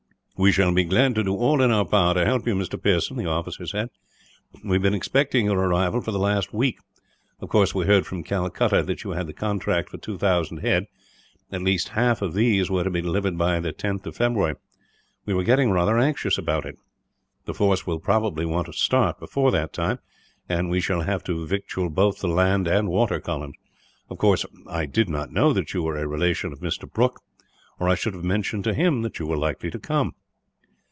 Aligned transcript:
"We 0.37 0.51
shall 0.51 0.73
be 0.73 0.85
glad 0.85 1.13
to 1.15 1.23
do 1.23 1.35
all 1.35 1.61
in 1.61 1.69
our 1.69 1.85
power 1.85 2.15
to 2.15 2.25
help 2.25 2.47
you, 2.47 2.55
Mr. 2.55 2.81
Pearson," 2.81 3.15
the 3.15 3.27
officer 3.27 3.67
said. 3.67 3.89
"We 4.63 4.77
have 4.77 4.81
been 4.81 4.95
expecting 4.95 5.45
your 5.45 5.59
arrival 5.59 6.01
for 6.01 6.09
the 6.09 6.17
last 6.17 6.51
week. 6.51 6.79
Of 7.41 7.49
course, 7.49 7.75
we 7.75 7.85
heard 7.85 8.07
from 8.07 8.23
Calcutta 8.23 8.81
that 8.81 9.03
you 9.03 9.11
had 9.11 9.27
the 9.27 9.33
contract 9.33 9.91
for 9.91 9.99
two 9.99 10.17
thousand 10.17 10.57
head; 10.61 10.87
at 11.51 11.61
least 11.61 11.89
half 11.89 12.23
of 12.23 12.33
these 12.33 12.71
were 12.71 12.83
to 12.83 12.89
be 12.89 13.03
delivered 13.03 13.37
by 13.37 13.59
the 13.59 13.71
tenth 13.71 14.07
of 14.07 14.15
February. 14.15 14.55
We 15.27 15.35
were 15.35 15.43
getting 15.43 15.69
rather 15.69 15.99
anxious 15.99 16.39
about 16.39 16.65
it. 16.65 16.75
The 17.45 17.53
force 17.53 17.85
will 17.85 17.99
probably 17.99 18.47
want 18.47 18.65
to 18.65 18.73
start, 18.73 19.19
before 19.19 19.51
that 19.51 19.71
time; 19.73 19.99
and 20.49 20.71
we 20.71 20.81
shall 20.81 21.01
have 21.01 21.23
to 21.25 21.45
victual 21.45 21.91
both 21.91 22.19
the 22.19 22.27
land 22.27 22.67
and 22.67 22.89
water 22.89 23.19
columns. 23.19 23.57
Of 24.09 24.17
course, 24.17 24.43
I 24.67 24.87
did 24.87 25.07
not 25.07 25.31
know 25.31 25.53
that 25.53 25.75
you 25.75 25.83
were 25.83 25.97
a 25.97 26.07
relation 26.07 26.51
of 26.51 26.61
Mr. 26.61 26.91
Brooke, 26.91 27.21
or 27.79 27.87
I 27.87 27.93
should 27.93 28.15
have 28.15 28.23
mentioned 28.23 28.63
to 28.63 28.73
him 28.73 29.03
that 29.03 29.19
you 29.19 29.27
were 29.27 29.37
likely 29.37 29.69
to 29.69 29.77
come." 29.77 30.13